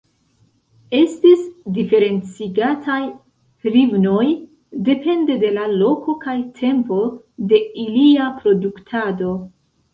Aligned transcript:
Estis 0.99 1.43
diferencigataj 1.75 2.97
hrivnoj 3.67 4.25
depende 4.89 5.37
de 5.45 5.53
la 5.61 5.69
loko 5.85 6.19
kaj 6.27 6.37
tempo 6.65 7.01
de 7.55 7.63
ilia 7.89 8.29
produktado. 8.43 9.35